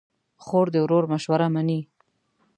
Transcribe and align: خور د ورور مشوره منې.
خور 0.43 0.65
د 0.73 0.75
ورور 0.83 1.03
مشوره 1.13 1.47
منې. 1.53 1.79